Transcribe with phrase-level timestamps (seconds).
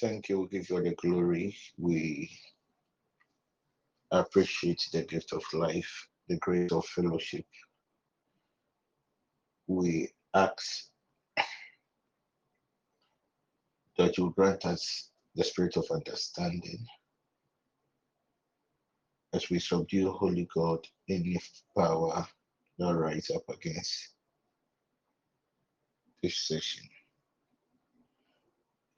[0.00, 0.40] Thank you.
[0.42, 1.56] We give you all the glory.
[1.76, 2.30] We
[4.12, 7.44] appreciate the gift of life, the grace of fellowship.
[9.66, 10.86] We ask
[13.98, 16.86] that you grant us the spirit of understanding
[19.34, 21.38] as we subdue, Holy God, any
[21.76, 22.26] power
[22.78, 24.10] that rise up against
[26.22, 26.84] this session.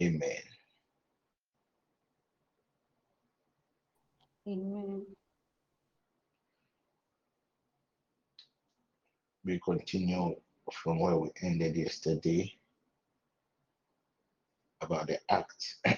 [0.03, 0.60] Amen.
[4.49, 5.07] Amen.
[9.45, 10.35] We continue
[10.73, 12.53] from where we ended yesterday
[14.81, 15.77] about the act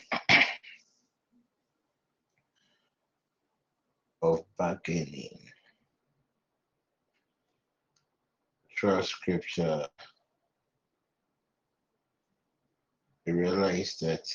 [4.23, 5.39] of bargaining.
[8.79, 9.87] Throughout scripture,
[13.27, 14.27] we realize that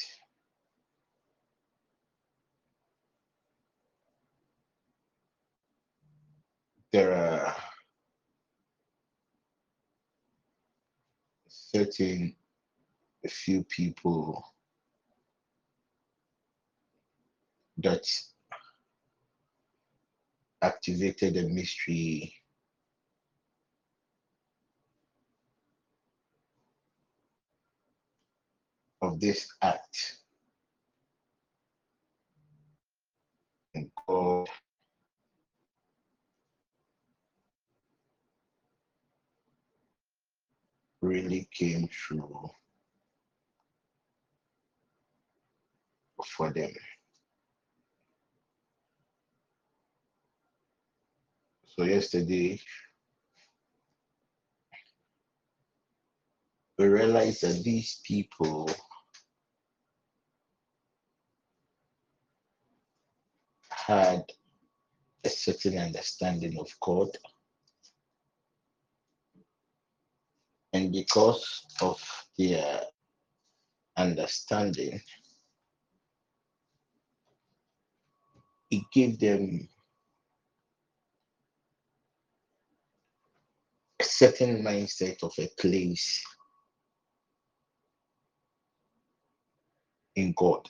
[6.91, 7.55] there are
[11.47, 12.35] certain
[13.25, 14.43] a few people
[17.77, 18.05] that
[20.61, 22.33] activated the mystery
[29.01, 30.17] of this act.
[33.75, 34.47] And God
[41.07, 42.49] really came through
[46.25, 46.71] for them.
[51.75, 52.59] So yesterday,
[56.77, 58.69] we realized that these people
[63.69, 64.23] had
[65.23, 67.09] a certain understanding of God.
[70.77, 71.99] And because of
[72.37, 72.81] their
[73.97, 75.01] understanding,
[78.69, 79.67] it gave them
[83.99, 86.23] a certain mindset of a place
[90.15, 90.69] in God.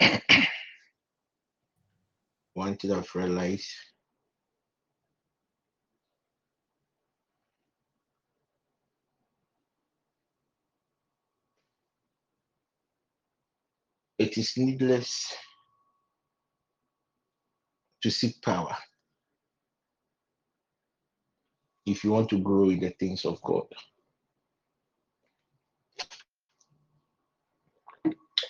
[2.54, 3.68] One thing I've realized
[14.20, 15.34] it is needless
[18.02, 18.76] to seek power
[21.86, 23.66] if you want to grow in the things of God.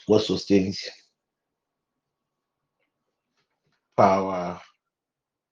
[0.06, 0.84] What sustains
[3.96, 4.60] power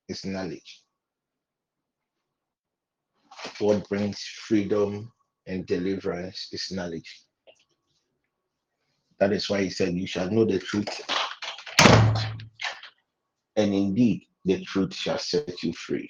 [0.09, 0.83] is knowledge.
[3.59, 5.11] What brings freedom
[5.47, 7.23] and deliverance is knowledge.
[9.19, 11.01] That is why he said, You shall know the truth,
[13.55, 16.09] and indeed the truth shall set you free.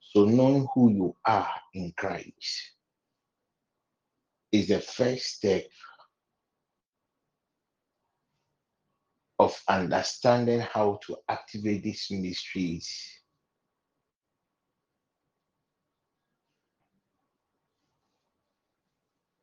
[0.00, 2.72] So, knowing who you are in Christ
[4.52, 5.64] is the first step
[9.38, 12.90] of understanding how to activate these mysteries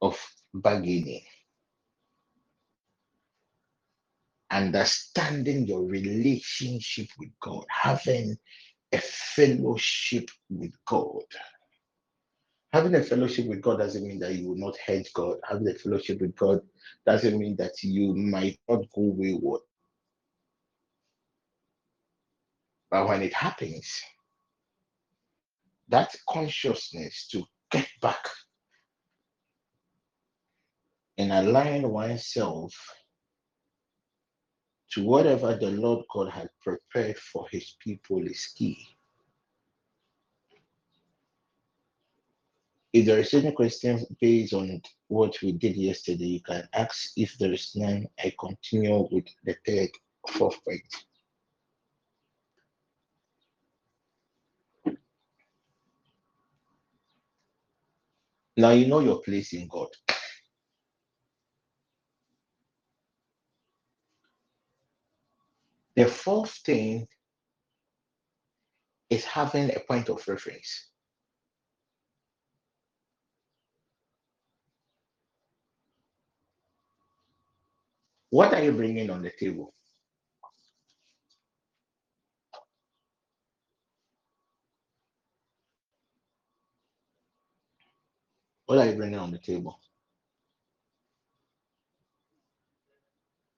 [0.01, 0.19] of
[0.53, 1.23] bargaining.
[4.51, 8.37] Understanding your relationship with God, having
[8.91, 11.23] a fellowship with God.
[12.73, 15.37] Having a fellowship with God doesn't mean that you will not hate God.
[15.49, 16.61] Having a fellowship with God
[17.05, 19.61] doesn't mean that you might not go wayward.
[22.89, 24.01] But when it happens,
[25.87, 28.27] that consciousness to get back
[31.17, 32.73] and align oneself
[34.91, 38.87] to whatever the Lord God had prepared for his people is key.
[42.93, 47.11] If there is any question based on what we did yesterday, you can ask.
[47.15, 49.89] If there is none, I continue with the third,
[50.27, 50.83] fourth point.
[58.57, 59.87] Now you know your place in God.
[66.01, 67.07] The fourth thing
[69.11, 70.89] is having a point of reference.
[78.31, 79.75] What are you bringing on the table?
[88.65, 89.79] What are you bringing on the table?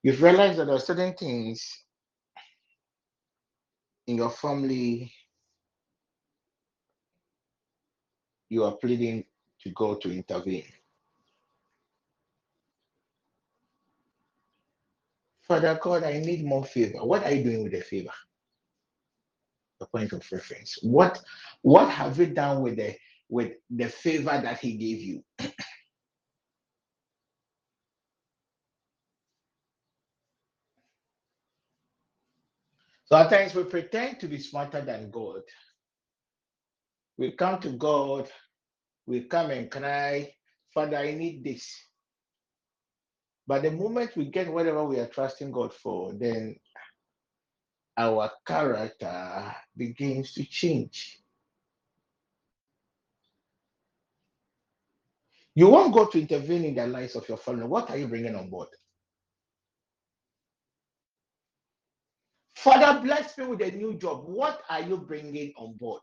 [0.01, 1.83] You've realized that there are certain things
[4.07, 5.11] in your family
[8.49, 9.25] you are pleading
[9.61, 10.65] to God to intervene.
[15.47, 16.99] Father God, I need more favor.
[17.05, 18.11] What are you doing with the favor?
[19.79, 20.79] The point of reference.
[20.83, 21.21] What
[21.61, 22.95] what have you done with the
[23.29, 25.23] with the favor that he gave you?
[33.13, 35.43] So at times we pretend to be smarter than God.
[37.15, 38.27] We come to God,
[39.05, 40.33] we come and cry,
[40.73, 41.71] Father, I need this.
[43.45, 46.55] But the moment we get whatever we are trusting God for, then
[47.95, 51.19] our character begins to change.
[55.53, 57.65] You want God to intervene in the lives of your family.
[57.65, 58.69] What are you bringing on board?
[62.63, 64.23] Father, bless me with a new job.
[64.25, 66.01] What are you bringing on board?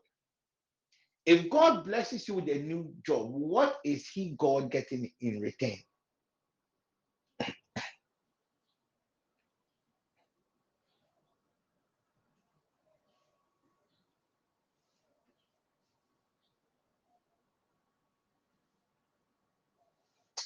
[1.25, 5.77] If God blesses you with a new job, what is He, God, getting in return?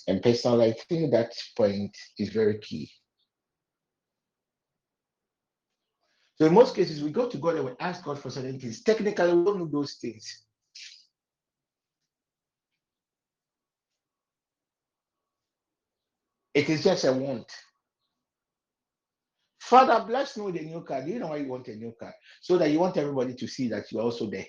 [0.07, 2.89] And personally, I think that point is very key.
[6.37, 8.81] So in most cases, we go to God and we ask God for certain things.
[8.83, 10.43] Technically, we don't know those things.
[16.53, 17.51] It is just a want.
[19.59, 21.03] Father, bless me with a new car.
[21.03, 22.13] Do you know why you want a new car?
[22.41, 24.45] So that you want everybody to see that you're also there.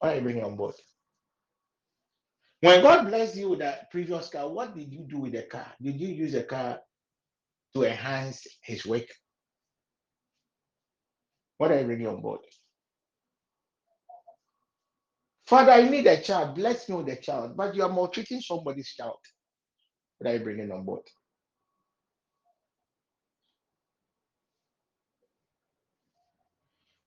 [0.00, 0.74] Are you bringing on board?
[2.60, 5.66] When God blessed you with that previous car, what did you do with the car?
[5.80, 6.78] Did you use the car
[7.74, 9.06] to enhance his work?
[11.60, 12.40] What are you bringing on board?
[15.46, 16.54] Father, I need a child.
[16.54, 17.54] Bless me with a child.
[17.54, 19.18] But you are maltreating somebody's child.
[20.18, 21.02] What are you bringing on board?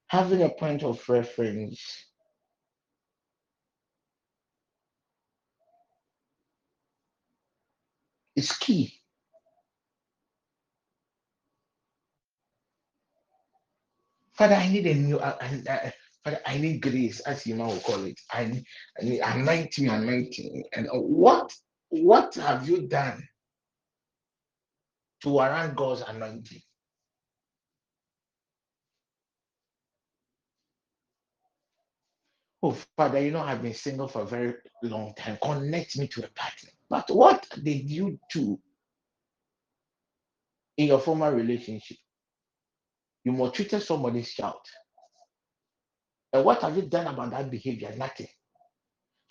[0.10, 1.82] Having a point of reference
[8.36, 9.02] is key.
[14.36, 15.92] Father, I need a new, uh, I, I, uh,
[16.24, 18.20] Father, I need grace, as you will call it.
[18.32, 18.66] I need,
[19.00, 20.64] I need anointing, anointing.
[20.74, 21.54] And uh, what,
[21.90, 23.28] what have you done
[25.22, 26.62] to warrant God's anointing?
[32.64, 35.38] Oh, Father, you know, I've been single for a very long time.
[35.44, 36.70] Connect me to a partner.
[36.90, 38.60] But what did you do
[40.78, 41.98] in your former relationship?
[43.26, 44.62] You maltreated somebody's child.
[46.34, 47.94] And what have you done about that behavior?
[47.98, 48.28] Nothing.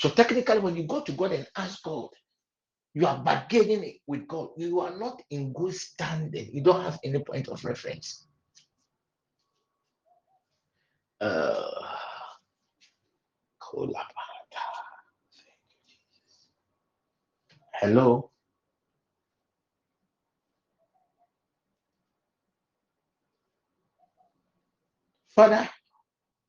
[0.01, 2.11] So technically, when you go to God and ask God,
[2.95, 4.51] you are bargaining it with God.
[4.59, 6.51] You are not in good standing.
[6.55, 8.27] You don't have any point of reference.
[11.21, 11.71] Uh,
[17.81, 18.32] hello.
[25.35, 25.69] Father,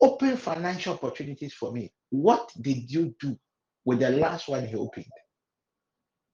[0.01, 1.91] open financial opportunities for me.
[2.09, 3.37] What did you do
[3.85, 5.05] with the last one he opened?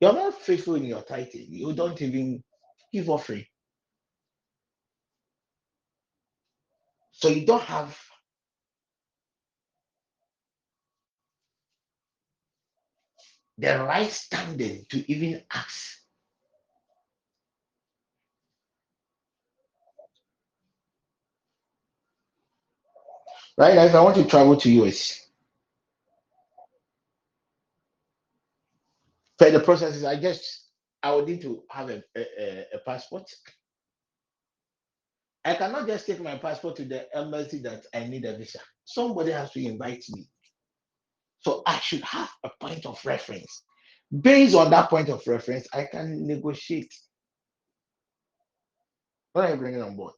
[0.02, 1.48] You're not faithful in your tithing.
[1.50, 2.44] You don't even
[2.94, 3.46] give offering.
[7.12, 7.98] So you don't have
[13.58, 15.98] the right standing to even ask.
[23.60, 25.28] Right now, if I want to travel to US,
[29.38, 30.68] for the processes, I guess
[31.04, 33.30] I would need to have a, a, a passport.
[35.44, 38.60] I cannot just take my passport to the embassy that I need a visa.
[38.86, 40.30] Somebody has to invite me.
[41.42, 43.64] So I should have a point of reference.
[44.22, 46.94] Based on that point of reference, I can negotiate.
[49.34, 50.14] What are you bringing on board?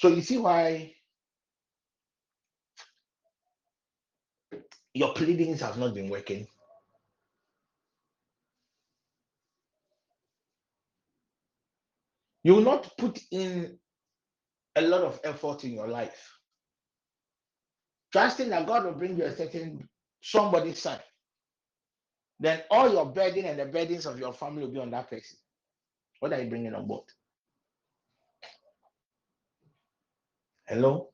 [0.00, 0.94] So you see why
[4.94, 6.46] your pleadings have not been working.
[12.44, 13.78] You will not put in
[14.74, 16.38] a lot of effort in your life,
[18.10, 19.86] trusting that God will bring you a certain
[20.22, 20.98] somebody's son.
[22.38, 25.38] Then all your burden and the burdens of your family will be on that person.
[26.20, 27.04] What are you bringing on board?
[30.70, 31.08] Hello?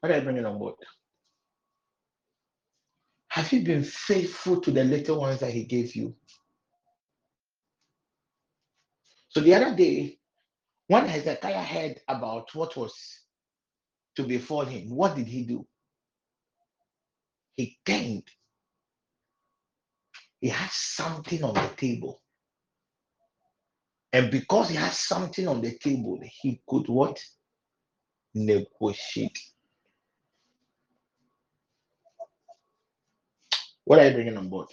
[0.00, 0.74] What are you bringing on board?
[3.28, 6.14] Have you been faithful to the little ones that He gave you?
[9.30, 10.18] So the other day,
[10.86, 12.94] when Hezekiah heard about what was
[14.16, 15.66] to befall him, what did he do?
[17.56, 18.30] He thanked.
[20.42, 22.20] He had something on the table.
[24.12, 27.22] And because he had something on the table, he could what?
[28.34, 29.38] Negotiate.
[33.84, 34.68] What are you bringing on board?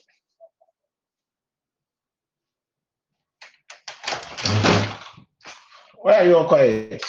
[5.98, 7.04] Why are you all quiet?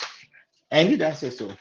[0.71, 1.53] And you that say so.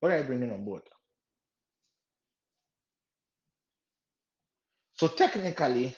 [0.00, 0.82] What are you bringing on board?
[4.96, 5.96] So technically,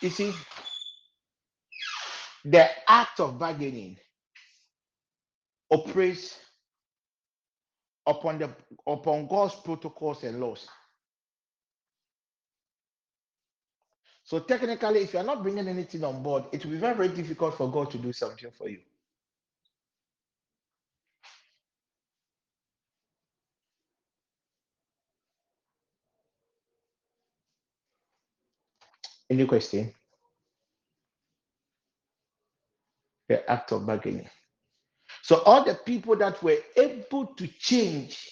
[0.00, 0.32] you see,
[2.44, 3.96] the act of bargaining
[5.70, 6.38] operates
[8.06, 8.50] upon the
[8.86, 10.66] upon God's protocols and laws.
[14.24, 17.56] So technically, if you're not bringing anything on board, it will be very, very difficult
[17.56, 18.80] for God to do something for you.
[29.30, 29.94] Any question?
[33.28, 34.28] The act of bargaining.
[35.22, 38.30] So all the people that were able to change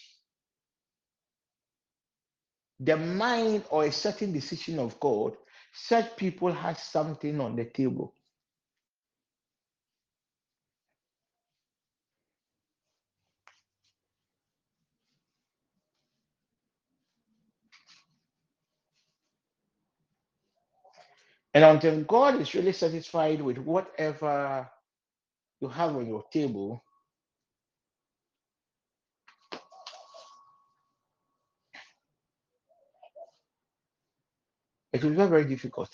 [2.80, 5.34] the mind or a certain decision of God,
[5.74, 8.14] such people had something on the table.
[21.56, 24.68] And until God is really satisfied with whatever
[25.58, 26.84] you have on your table,
[34.92, 35.88] it will be very, very difficult.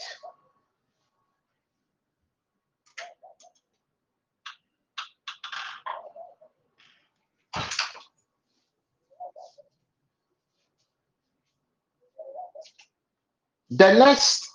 [13.71, 14.52] The next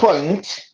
[0.00, 0.66] point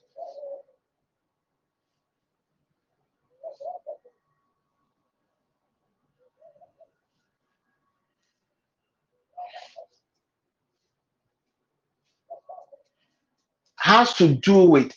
[13.79, 14.93] has to do with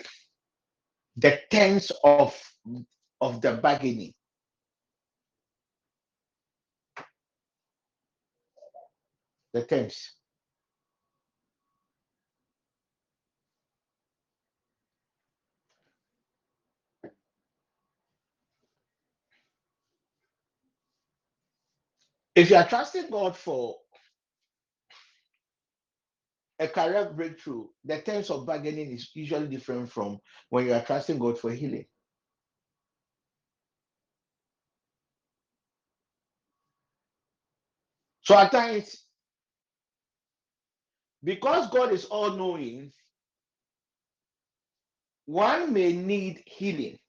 [1.17, 2.39] the terms of
[3.21, 4.13] of the bargaining.
[9.53, 10.18] The terms.
[22.39, 23.77] If you are trusting God for
[26.59, 30.19] a career breakthrough, the terms of bargaining is usually different from
[30.49, 31.85] when you are trusting God for healing.
[38.23, 38.97] So at times,
[41.23, 42.93] because God is all knowing,
[45.25, 46.99] one may need healing.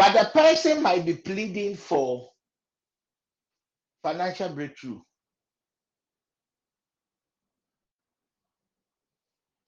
[0.00, 2.30] But the person might be pleading for
[4.04, 5.00] financial breakthrough.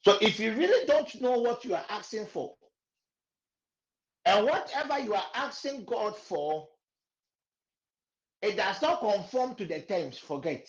[0.04, 2.54] So if you really don't know what you are asking for,
[4.26, 6.68] and whatever you are asking God for,
[8.42, 10.68] it does not conform to the terms, forget.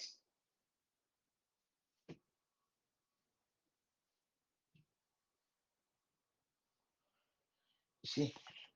[8.06, 8.34] See,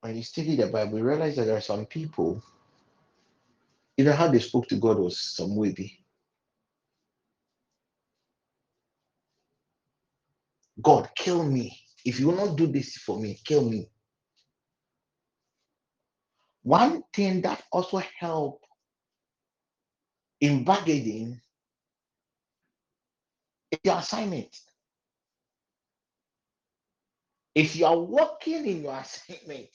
[0.08, 2.42] when you study the Bible, you realize that there are some people,
[3.98, 6.00] either how they spoke to God was some way.
[10.82, 11.78] God, kill me.
[12.06, 13.90] If you will not do this for me, kill me.
[16.64, 18.64] One thing that also help
[20.40, 21.42] in bargaining
[23.72, 24.56] is your assignment.
[27.56, 29.70] If you are working in your assignment,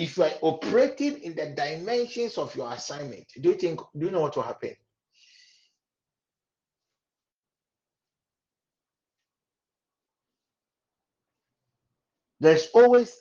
[0.00, 4.10] if you are operating in the dimensions of your assignment, do you think, do you
[4.10, 4.74] know what will happen?
[12.40, 13.14] There's always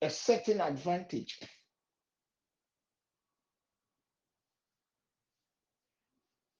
[0.00, 1.40] a certain advantage.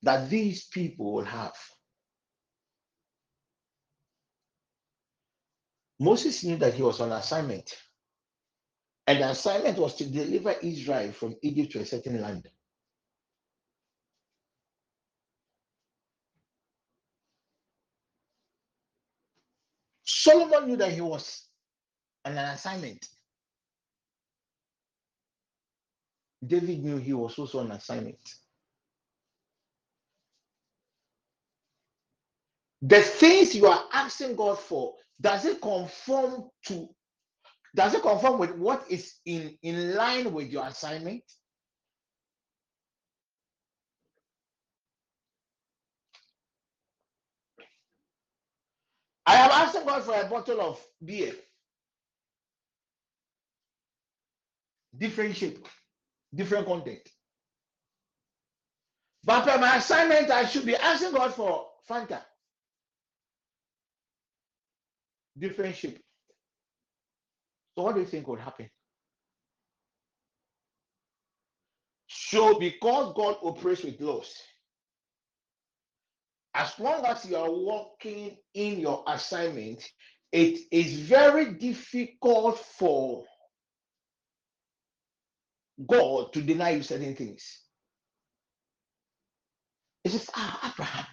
[0.01, 1.55] That these people will have.
[6.03, 7.75] Moses knew that he was on assignment.
[9.07, 12.47] And the assignment was to deliver Israel from Egypt to a certain land.
[20.05, 21.47] Solomon knew that he was
[22.25, 23.07] on an assignment.
[26.45, 28.19] David knew he was also on assignment.
[32.81, 36.89] The things you are asking God for, does it conform to,
[37.75, 41.23] does it conform with what is in, in line with your assignment?
[49.25, 51.33] I am asking God for a bottle of beer.
[54.97, 55.67] Different shape,
[56.35, 57.01] different content.
[59.25, 62.21] But for my assignment, I should be asking God for Fanta.
[65.39, 65.99] Shape.
[67.75, 68.69] So what do you think would happen?
[72.07, 74.33] So because God operates with laws,
[76.53, 79.83] as long as you are working in your assignment,
[80.31, 83.23] it is very difficult for
[85.87, 87.43] God to deny you certain things.
[90.03, 91.05] It says, ah, Abraham.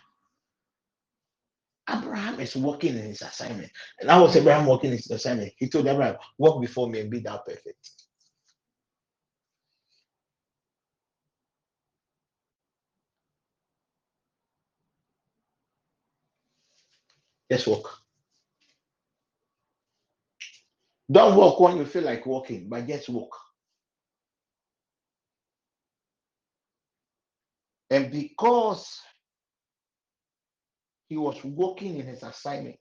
[1.92, 3.70] Abraham is working in his assignment.
[4.00, 5.52] And how was Abraham working in his assignment?
[5.56, 7.90] He told Abraham, walk before me and be thou perfect.
[17.50, 17.98] Just walk.
[21.10, 23.36] Don't walk when you feel like walking, but just walk.
[27.90, 29.00] And because
[31.10, 32.78] he was working in his assignment,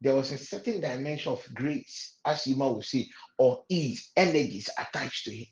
[0.00, 5.26] there was a certain dimension of grace, as you might see, or ease, energies attached
[5.26, 5.46] to him.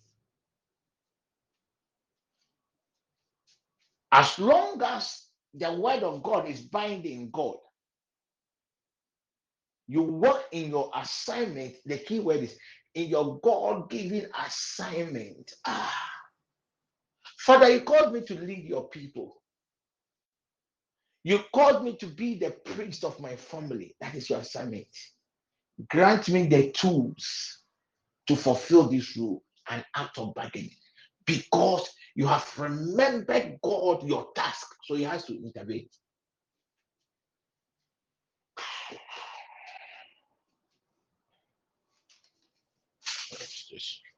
[4.13, 5.25] As long as
[5.55, 7.57] the word of God is binding God,
[9.89, 11.75] you work in your assignment.
[11.87, 12.57] The key word is
[12.95, 15.53] in your God given assignment.
[15.67, 16.11] Ah,
[17.39, 19.43] Father, you called me to lead your people.
[21.25, 23.97] You called me to be the priest of my family.
[24.01, 24.87] That is your assignment.
[25.89, 27.61] Grant me the tools
[28.27, 30.77] to fulfill this role and act of bargaining
[31.27, 34.67] because you have remembered God your task.
[34.85, 35.89] So he has to intervene.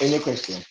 [0.00, 0.62] Any question?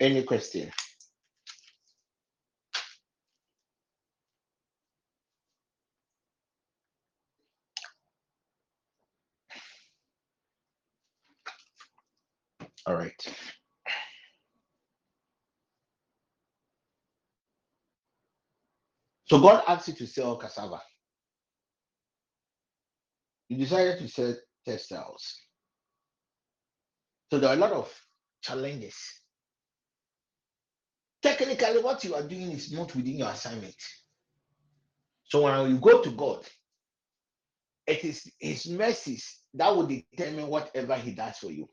[0.00, 0.72] Any question?
[12.86, 13.12] All right.
[19.34, 20.80] So God asked you to sell cassava.
[23.48, 24.32] You decided to sell
[24.64, 25.40] textiles.
[27.32, 27.92] So there are a lot of
[28.42, 28.94] challenges.
[31.20, 33.74] Technically, what you are doing is not within your assignment.
[35.24, 36.46] So when you go to God,
[37.88, 41.68] it is His mercies that will determine whatever He does for you.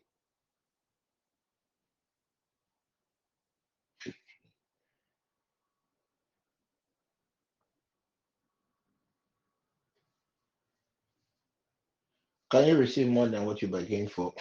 [12.52, 14.34] Can you receive more than what you bargained for?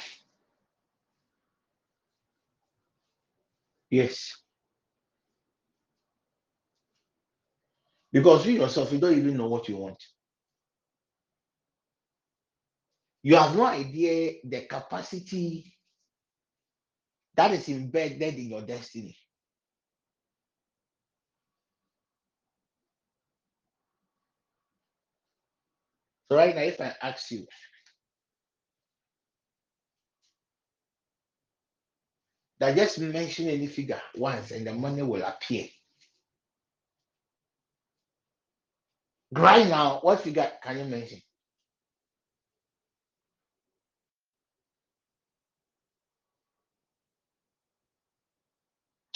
[3.90, 4.36] Yes.
[8.12, 10.02] Because you yourself, you don't even know what you want.
[13.22, 15.72] You have no idea the capacity
[17.36, 19.16] that is embedded in your destiny.
[26.30, 27.46] So right now, if I ask you,
[32.60, 35.66] that just mention any figure once and the money will appear.
[39.32, 41.20] Right now, what figure can you mention?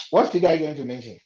[0.09, 1.19] What figure are you going to mention?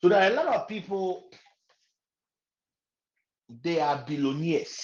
[0.00, 1.24] So there are a lot of people,
[3.62, 4.80] they are billionaires,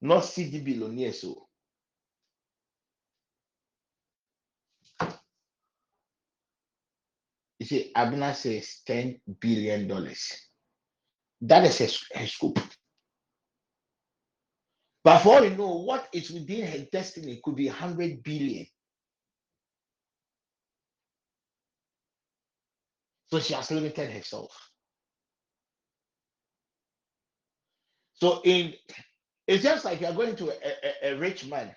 [0.00, 1.20] not cedi billionaires.
[1.20, 1.45] So
[7.70, 9.88] you see, Abena says $10 billion.
[11.42, 12.58] That is a, a scoop.
[15.04, 18.66] But for all you know, what is within her destiny could be 100 billion.
[23.28, 24.50] So she has limited herself.
[28.14, 28.72] So in
[29.46, 31.74] it's just like you're going to a, a, a rich man.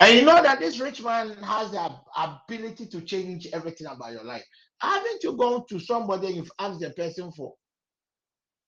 [0.00, 4.12] And you know that this rich man has the ab- ability to change everything about
[4.12, 4.44] your life.
[4.80, 7.54] Haven't you gone to somebody and you've asked the person for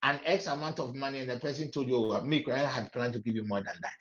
[0.03, 3.15] an X amount of money and the person told you, well, me, I had planned
[3.15, 3.95] to give you more than that.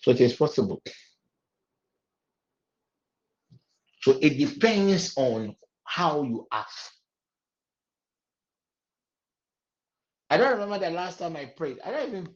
[0.00, 0.82] So it is possible.
[4.02, 5.56] So it depends on
[5.92, 6.92] how you ask.
[10.30, 11.78] I don't remember the last time I prayed.
[11.84, 12.28] I don't even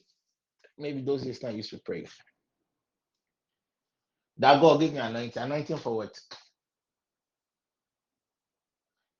[0.78, 2.06] maybe those days I used to pray.
[4.38, 6.18] That God give me anointing, anointing for what?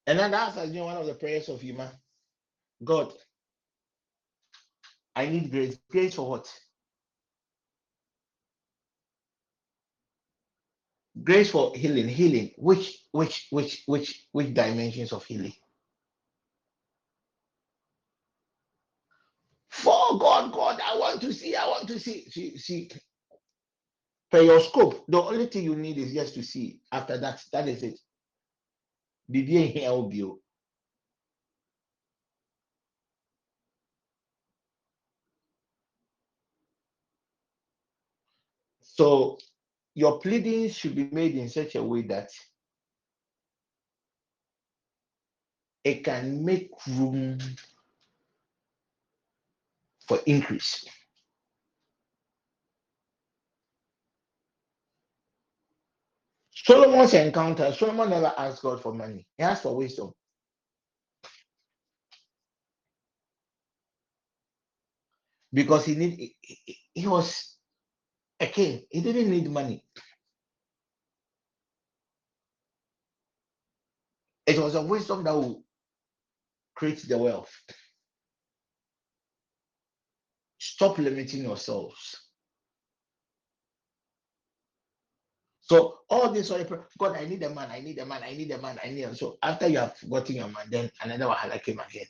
[0.07, 1.90] And then that's as you know, one of the prayers of human.
[2.85, 3.12] God,
[5.16, 5.79] I need grace.
[5.90, 6.53] Grace for what?
[11.25, 12.09] Grace for healing.
[12.09, 12.53] Healing.
[12.59, 15.55] Which which which which which dimensions of healing?
[19.71, 22.29] For God, God, I want to see, I want to see.
[22.31, 22.91] See, see,
[24.33, 26.81] your scope, the only thing you need is just to see.
[26.93, 27.99] After that, that is it.
[29.31, 30.41] Bibi here will you
[38.97, 39.39] So
[39.97, 42.31] your pleadings should be made in such a way that
[45.85, 47.39] it can make room
[50.07, 50.85] for increase.
[56.55, 59.27] Solomon's encounter, Solomon never asked God for money.
[59.39, 60.13] He asked for wisdom.
[65.53, 67.56] Because he need he, he was
[68.40, 68.83] a king.
[68.90, 69.83] He didn't need money.
[74.46, 75.64] It was a wisdom that will
[76.75, 77.53] create the wealth.
[80.59, 82.27] Stop limiting yourselves.
[85.61, 86.53] So all this
[86.96, 89.03] God, I need a man, I need a man, I need a man, I need
[89.03, 89.16] a man.
[89.16, 92.07] so after you have gotten your man, then another wahala came again.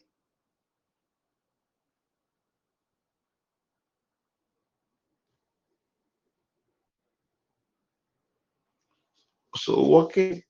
[9.67, 10.45] So walking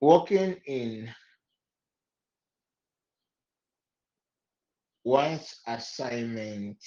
[0.00, 1.14] walking in.
[5.04, 6.78] One's assignment.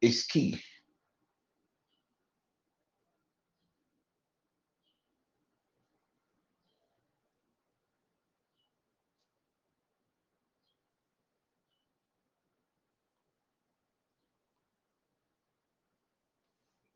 [0.00, 0.58] Is key.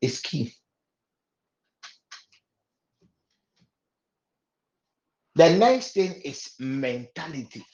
[0.01, 0.53] Is key.
[5.35, 7.65] The next thing is mentality.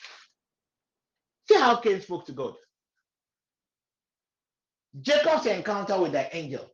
[1.49, 2.55] See how Cain spoke to God.
[5.01, 6.69] Jacob's encounter with the angel.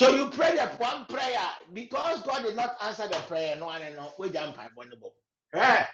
[0.00, 1.40] So you pray that one prayer
[1.72, 3.56] because God did not answer the prayer.
[3.56, 5.14] No one no we jump vulnerable.
[5.54, 5.84] Hey,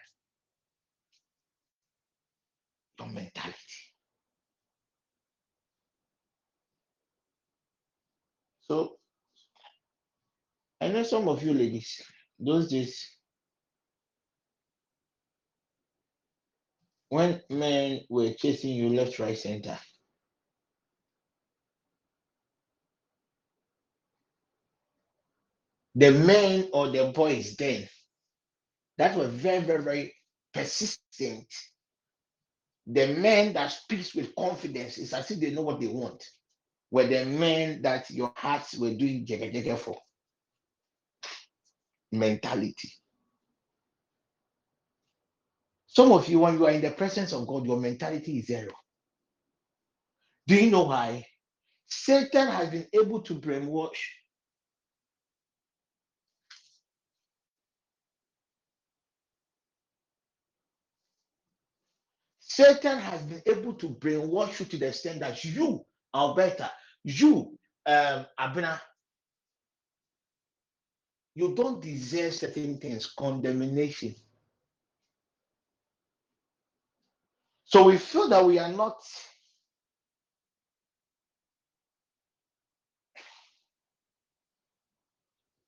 [2.99, 3.86] your mentality.
[8.69, 8.97] So
[10.81, 12.03] I know some of you ladies,
[12.41, 13.17] those days
[17.11, 19.79] when men were chasing you left, right, center,
[25.95, 27.89] the men or the boys then
[28.99, 30.15] that were very, very, very
[30.55, 31.47] persistent.
[32.87, 36.25] The men that speaks with confidence is as if they know what they want.
[36.97, 39.99] Were the men that your hearts were doing jega jega for
[42.11, 42.91] mentality.
[45.89, 48.73] Some of you, when you are in the presence of God, your mentality is zero.
[50.47, 51.27] Do you know why?
[51.87, 54.01] Satan has been able to brainwash
[62.41, 66.73] Satan has been able to brainwash you to the extent that you, Alberta,
[67.07, 68.81] you, um, Abena,
[71.35, 74.15] you don't deserve certain things, condemnation.
[77.67, 78.99] So we feel that we are not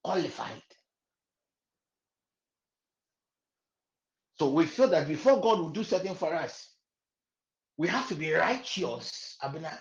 [0.04, 0.62] qualified.
[4.38, 6.70] So we feel that before God will do something for us,
[7.78, 9.36] we have to be righteous.
[9.42, 9.76] Abena.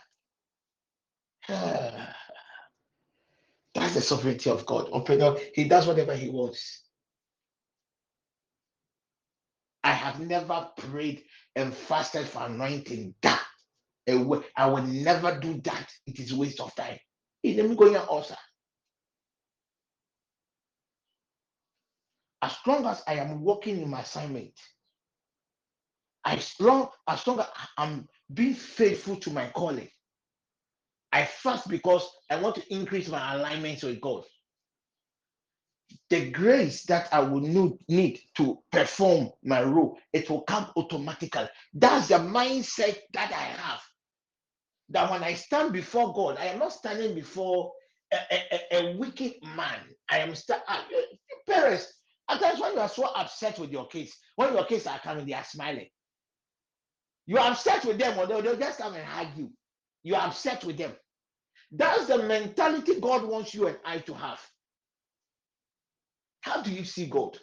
[3.76, 4.90] That's the sovereignty of God.
[4.92, 5.38] Open up.
[5.54, 6.84] He does whatever he wants.
[9.84, 11.24] I have never prayed
[11.56, 13.16] and fasted for anointing.
[13.22, 13.44] That
[14.56, 15.92] I will never do that.
[16.06, 16.98] It is waste of time.
[17.44, 18.36] Let me go here also.
[22.42, 24.54] As long as I am working in my assignment,
[26.26, 29.90] as long as long as I'm being faithful to my calling,
[31.18, 34.24] I fast because I want to increase my alignment with God.
[36.10, 37.42] The grace that I will
[37.90, 41.50] need to perform my role, it will come automatically.
[41.74, 43.82] That's the mindset that I have.
[44.90, 47.74] That when I stand before God, I am not standing before
[48.14, 49.80] a, a, a wicked man.
[50.10, 50.82] I am st- uh,
[51.50, 51.94] parents.
[52.30, 55.26] At times when you are so upset with your kids, when your kids are coming,
[55.26, 55.88] they are smiling.
[57.28, 59.52] You are upset with them, or they'll, they'll just come and hug you.
[60.04, 60.94] You are upset with them.
[61.72, 64.42] That's the mentality God wants you and I to have.
[66.42, 67.38] How do you see God?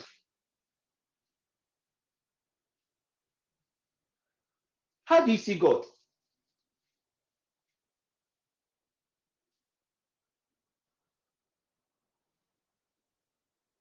[5.04, 5.84] How do you see God?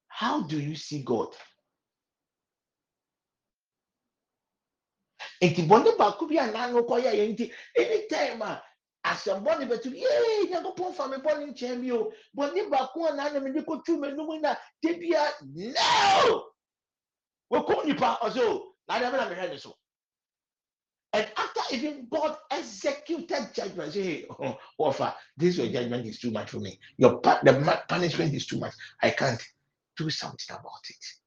[0.08, 1.28] How do you see God?
[7.76, 8.42] anytime
[9.04, 13.40] asɛm bɔne bɛtu yee nyankopɔn fa me bɔne nkyɛn mi o bɔne baako a naano
[13.42, 16.52] mede kɔtu m'anom na da bia no
[17.52, 19.76] wɔkɔ nipa ɔsɛ o na adɛ na mehwɛ ne so
[21.14, 26.18] and after even God executed judgment, say, hey, oh, oh offer, this your judgment is
[26.18, 26.76] too much for me.
[26.98, 28.74] Your the punishment is too much.
[29.00, 29.40] I can't
[29.96, 31.23] do something about it.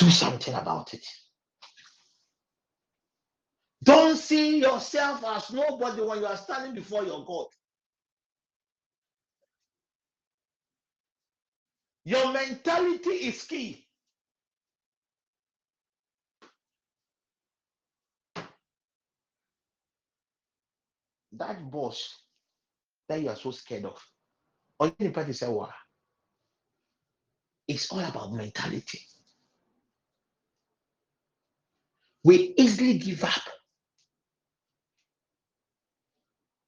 [0.00, 1.06] Do something about it.
[3.84, 7.46] Don't see yourself as nobody when you are standing before your God.
[12.04, 13.84] Your mentality is key.
[21.32, 22.22] That boss
[23.08, 24.00] that you are so scared of,
[24.80, 25.72] or anybody say, "Wow,"
[27.68, 29.00] it's all about mentality.
[32.24, 33.42] We easily give up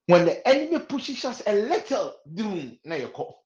[0.07, 2.15] when the enemy pushes us a little.
[2.33, 3.45] Doom, now you call.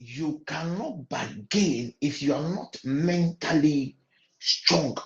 [0.00, 3.98] You cannot bargain if you are not mentally
[4.40, 4.96] strong.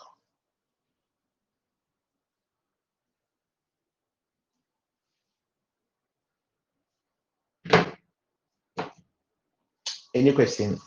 [10.14, 10.80] Any question?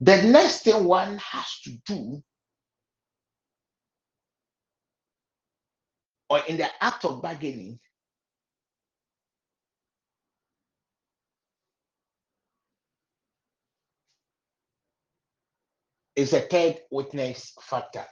[0.00, 2.22] The next thing one has to do,
[6.30, 7.80] or in the act of bargaining,
[16.16, 18.06] is a third witness factor.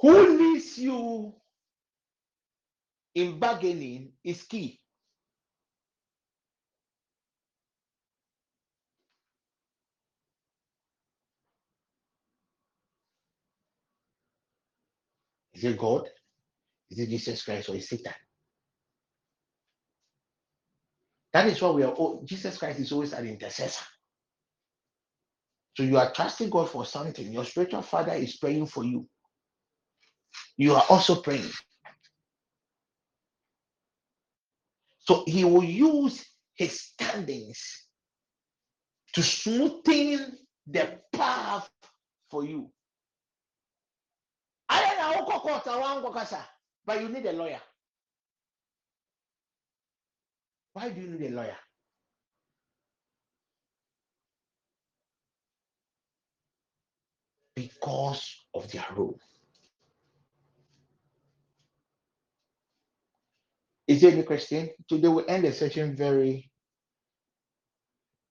[0.00, 1.34] Who leads you
[3.14, 4.80] in bargaining is key.
[15.54, 16.08] Is it God?
[16.90, 18.12] Is it Jesus Christ or is it Satan?
[21.32, 23.84] That is why we are all, Jesus Christ is always an intercessor.
[25.76, 27.32] So you are trusting God for something.
[27.32, 29.08] Your spiritual father is praying for you.
[30.56, 31.50] You are also praying.
[35.00, 36.24] So he will use
[36.56, 37.84] his standings
[39.14, 40.32] to smoothen
[40.66, 41.68] the path
[42.30, 42.70] for you.
[44.68, 46.40] I don't know,
[46.86, 47.60] but you need a lawyer.
[50.72, 51.56] Why do you need a lawyer?
[57.54, 59.18] Because of their role.
[63.86, 64.70] Is there any question?
[64.88, 66.50] Today we end the session very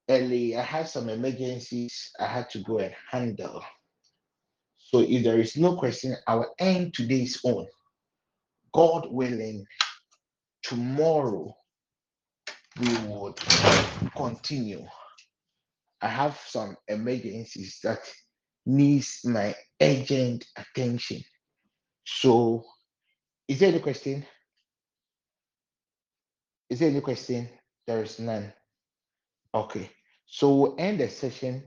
[0.09, 0.57] early.
[0.57, 3.63] I had some emergencies I had to go and handle.
[4.93, 7.65] So if there is no question, will end today's own.
[8.73, 9.65] God willing,
[10.61, 11.55] tomorrow
[12.79, 13.39] we would
[14.15, 14.85] continue.
[15.99, 18.01] I have some emergencies that
[18.67, 21.23] needs my urgent attention.
[22.05, 22.63] So
[23.47, 24.23] is there any question?
[26.69, 27.49] Is there any question?
[27.87, 28.53] There is none.
[29.55, 29.89] Okay.
[30.27, 31.63] So we'll end the session.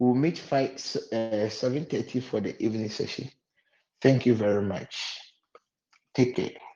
[0.00, 0.72] We'll meet five
[1.12, 3.30] uh, seven thirty for the evening session.
[4.02, 4.96] Thank you very much.
[6.14, 6.69] Take care.